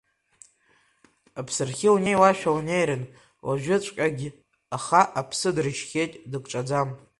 [1.39, 3.03] Аԥсрахьы унеиуашәа унеирын
[3.45, 4.25] уажәыҵәҟьагь,
[4.75, 6.89] аха аԥсы дыржхьеит, дыкҿаӡам.